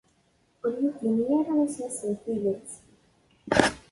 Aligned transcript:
Ur 0.63 0.73
yi-d-ini 0.81 1.27
ara 1.49 1.53
isem-is 1.65 1.99
n 2.11 2.13
tidet. 2.21 2.69